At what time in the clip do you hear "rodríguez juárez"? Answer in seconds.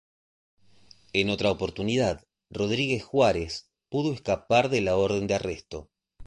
2.49-3.69